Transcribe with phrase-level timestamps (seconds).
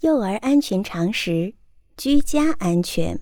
[0.00, 1.52] 幼儿安全常识：
[1.94, 3.20] 居家安全。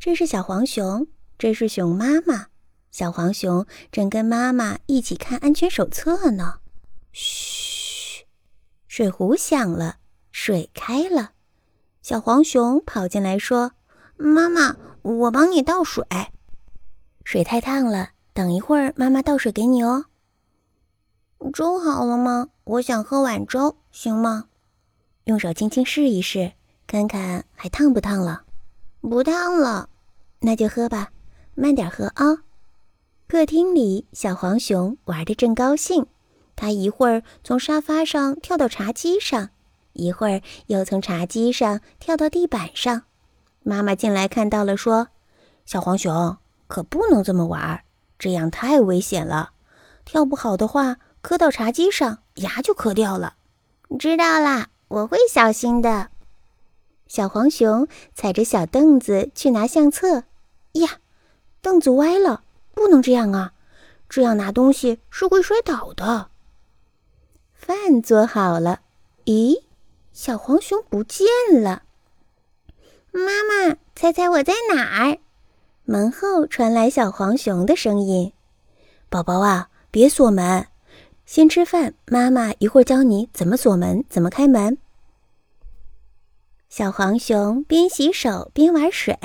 [0.00, 1.06] 这是小黄熊，
[1.38, 2.46] 这是熊妈妈。
[2.90, 6.58] 小黄熊正跟妈妈一起看安全手册呢。
[7.12, 8.24] 嘘，
[8.88, 9.98] 水壶响了，
[10.32, 11.30] 水开了。
[12.02, 13.74] 小黄熊跑进来说
[14.18, 16.04] ：“妈妈，我帮你倒水。
[17.22, 20.06] 水太烫了，等一会儿妈妈倒水给你哦。”
[21.54, 22.48] 粥好了吗？
[22.64, 24.48] 我想喝碗粥，行吗？
[25.26, 26.52] 用手轻轻试一试，
[26.86, 28.44] 看看还烫不烫了。
[29.00, 29.88] 不烫了，
[30.38, 31.10] 那就喝吧，
[31.56, 32.44] 慢点喝啊。
[33.26, 36.06] 客厅里，小黄熊玩得正高兴，
[36.54, 39.50] 它一会儿从沙发上跳到茶几上，
[39.94, 43.02] 一会儿又从茶几上跳到地板上。
[43.64, 45.08] 妈妈进来看到了，说
[45.66, 46.36] ：“小黄熊
[46.68, 47.82] 可不能这么玩，
[48.16, 49.50] 这样太危险了。
[50.04, 53.34] 跳不好的话。”磕到茶几上，牙就磕掉了。
[53.98, 56.08] 知道啦，我会小心的。
[57.08, 60.24] 小黄熊踩着小凳子去拿相册，
[60.72, 60.98] 呀，
[61.60, 62.42] 凳子歪了，
[62.74, 63.52] 不能这样啊！
[64.08, 66.28] 这样拿东西是会摔倒的。
[67.52, 68.80] 饭做好了，
[69.24, 69.62] 咦，
[70.12, 71.82] 小黄熊不见了。
[73.10, 75.18] 妈妈，猜猜我在哪儿？
[75.84, 78.32] 门后传来小黄熊的声音
[79.08, 80.66] ：“宝宝啊，别锁门。”
[81.26, 84.78] 先吃饭，妈妈一会儿教你怎么锁门，怎么开门。
[86.68, 89.18] 小黄熊边洗手边玩水，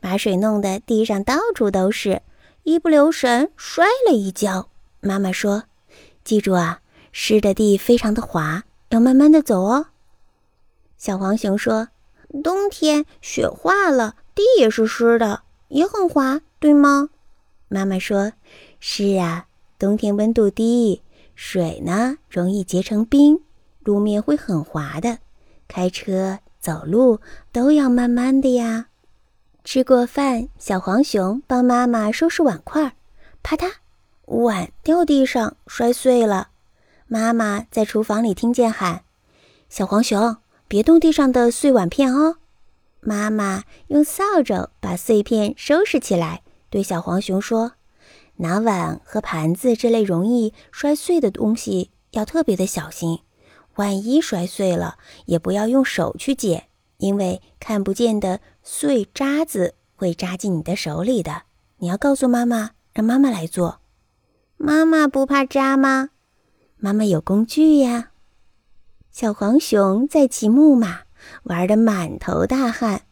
[0.00, 2.22] 把水弄得地上到处都是，
[2.62, 4.70] 一不留神摔了一跤。
[5.00, 5.64] 妈妈说
[6.24, 6.80] ：“记住啊，
[7.12, 9.88] 湿的地非常的滑，要慢慢的走哦。”
[10.96, 11.88] 小黄熊说
[12.42, 17.10] ：“冬天雪化了，地也是湿的，也很滑，对吗？”
[17.68, 18.32] 妈妈说
[18.80, 19.46] ：“是啊，
[19.78, 21.02] 冬天温度低。”
[21.34, 23.40] 水呢，容易结成冰，
[23.80, 25.18] 路面会很滑的。
[25.66, 27.20] 开车、走路
[27.52, 28.86] 都要慢慢的呀。
[29.64, 32.94] 吃过饭，小黄熊帮妈妈收拾碗筷，
[33.42, 33.72] 啪嗒，
[34.26, 36.48] 碗掉地上摔碎了。
[37.06, 39.04] 妈妈在厨房里听见喊
[39.68, 40.36] ：“小黄熊，
[40.68, 42.36] 别动地上的碎碗片哦。”
[43.00, 47.72] 妈妈用扫帚把碎片收拾起来，对小黄熊说。
[48.36, 53.20] 拿碗和盘子这类容易摔碎的东西要特别的小心，
[53.76, 56.68] 万一摔碎了，也不要用手去捡，
[56.98, 61.42] 因为看不见的碎渣子会扎进你的手里的。
[61.78, 63.80] 你要告诉妈妈，让妈妈来做。
[64.56, 66.10] 妈妈不怕扎吗？
[66.76, 68.10] 妈妈有工具呀。
[69.10, 71.02] 小黄熊在骑木马，
[71.44, 73.02] 玩得满头大汗。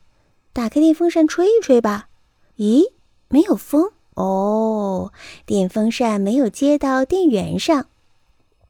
[0.52, 2.08] 打开电风扇吹一吹吧。
[2.56, 2.92] 咦，
[3.28, 3.92] 没有风。
[4.14, 5.12] 哦，
[5.46, 7.86] 电风扇没有接到电源上。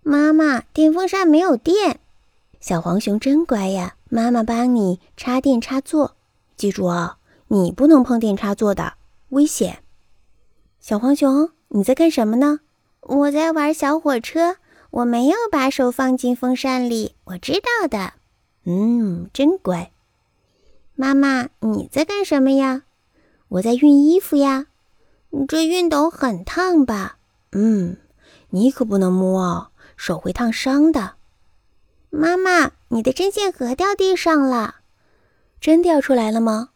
[0.03, 2.00] 妈妈，电风扇没有电。
[2.60, 6.16] 小黄熊真乖呀，妈妈帮你插电插座。
[6.56, 7.16] 记住哦，
[7.48, 8.94] 你不能碰电插座的，
[9.30, 9.82] 危险。
[10.80, 12.60] 小黄熊，你在干什么呢？
[13.00, 14.56] 我在玩小火车，
[14.91, 18.12] 我没有把手放进风扇里，我知道的。
[18.64, 19.91] 嗯，真乖。
[20.94, 22.82] 妈妈，你在干什么呀？
[23.48, 24.66] 我在熨衣服呀。
[25.48, 27.16] 这熨斗很烫吧？
[27.53, 27.97] 嗯，
[28.50, 31.15] 你可不能摸哦，手会烫伤的。
[32.10, 34.76] 妈妈，你的针线盒掉地上了，
[35.60, 36.69] 针掉出来了吗？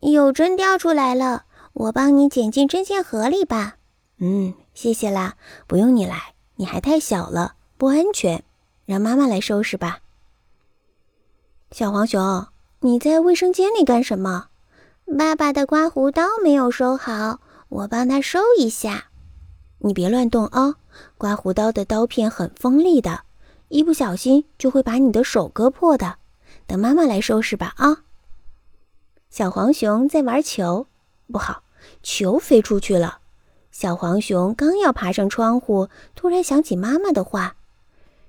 [0.00, 3.76] 有针掉出来了，我帮你捡进针线盒里吧。
[4.18, 5.36] 嗯，谢谢啦，
[5.66, 8.44] 不用你来，你还太小了，不安全，
[8.84, 10.00] 让妈妈来收拾吧。
[11.70, 12.46] 小黄熊，
[12.80, 14.48] 你在卫生间里干什么？
[15.18, 17.40] 爸爸的刮胡刀没有收好。
[17.72, 19.06] 我帮他收一下，
[19.78, 20.74] 你别乱动啊！
[21.16, 23.22] 刮胡刀的刀片很锋利的，
[23.68, 26.16] 一不小心就会把你的手割破的。
[26.66, 28.02] 等妈妈来收拾吧啊！
[29.30, 30.86] 小黄熊在玩球，
[31.32, 31.62] 不好，
[32.02, 33.20] 球飞出去了。
[33.70, 37.56] 小黄熊刚要爬上窗户，突然想起妈妈的话：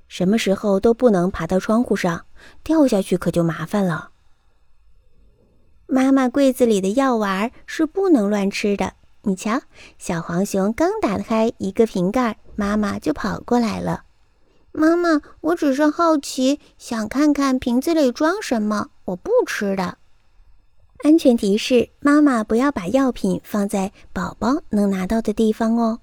[0.08, 2.25] 什么时候都不能爬到窗户上，
[2.64, 4.12] 掉下去可就麻烦了。
[5.86, 8.94] 妈妈柜子里的药丸是不能乱吃的。
[9.25, 9.62] 你瞧，
[9.98, 14.04] 小黄熊刚打开一个瓶盖，妈妈就跑过来了。
[14.74, 18.90] 妈妈，我只是好奇，想看看瓶子里装什么。
[19.06, 19.98] 我不吃的。
[21.04, 26.00] 安全提示：妈妈不要把药品放在宝宝能拿到的地方哦。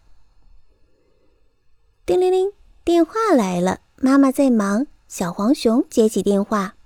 [2.06, 2.52] 叮铃铃，
[2.84, 4.86] 电话来了，妈妈在忙。
[5.08, 6.76] 小黄熊接起电话：“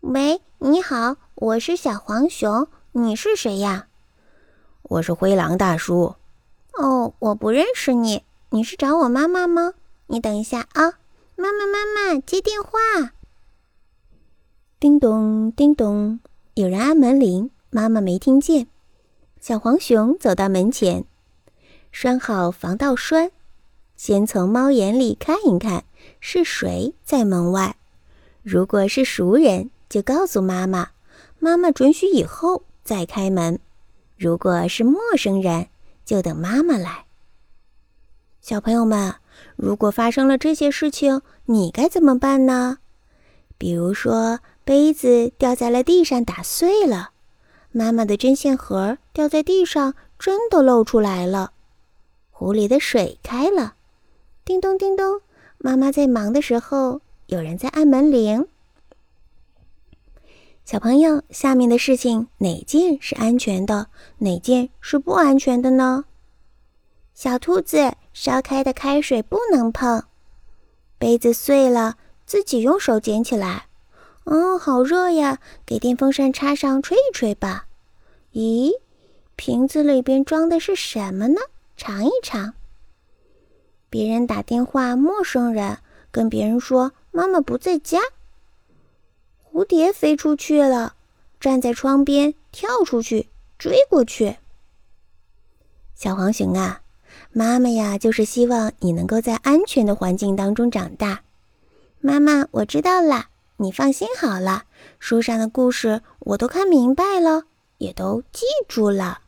[0.00, 3.86] 喂，你好，我是小黄熊，你是谁呀？”
[4.84, 6.14] 我是灰狼大叔。
[6.74, 8.22] 哦，我不认识你。
[8.50, 9.72] 你是找我妈妈吗？
[10.08, 10.98] 你等一下啊，
[11.36, 13.12] 妈妈，妈妈接电话。
[14.78, 16.20] 叮咚，叮咚，
[16.52, 18.66] 有人按门铃，妈妈没听见。
[19.40, 21.06] 小黄熊走到门前，
[21.90, 23.30] 拴好防盗栓，
[23.96, 25.84] 先从猫眼里看一看
[26.20, 27.76] 是谁在门外。
[28.42, 30.90] 如果是熟人，就告诉妈妈，
[31.38, 33.56] 妈妈准许以后再开门；
[34.16, 35.68] 如果是陌生人，
[36.04, 37.06] 就等妈妈来。
[38.40, 39.14] 小朋友们，
[39.56, 42.78] 如果发生了这些事情，你该怎么办呢？
[43.58, 47.10] 比如说，杯子掉在了地上，打碎了。
[47.72, 51.52] 妈妈的针线盒掉在地上，针都露出来了。
[52.30, 53.74] 壶里的水开了，
[54.44, 55.20] 叮咚叮咚。
[55.58, 58.46] 妈妈在忙的时候，有人在按门铃。
[60.64, 66.06] 小朋友，下面的事情哪件是安全的，哪件是不安全的呢？
[67.12, 70.04] 小兔子烧开的开水不能碰。
[70.96, 73.66] 杯子碎了，自己用手捡起来。
[74.24, 75.38] 嗯，好热呀！
[75.66, 77.66] 给电风扇插上，吹一吹吧。
[78.32, 78.72] 咦，
[79.36, 81.42] 瓶子里边装的是什么呢？
[81.76, 82.54] 尝一尝。
[83.90, 85.76] 别人打电话，陌生人
[86.10, 88.00] 跟别人说妈妈不在家。
[89.54, 90.96] 蝴蝶飞出去了，
[91.38, 94.38] 站在窗边，跳出去，追过去。
[95.94, 96.80] 小黄熊啊，
[97.30, 101.22] 妈妈呀，就是希望你能够在安全的环境当中长大。
[102.00, 103.26] 妈妈，我知道了。
[103.58, 104.64] 你放心好了，
[104.98, 107.44] 书上的故事我都看明白了，
[107.78, 109.20] 也都记住了。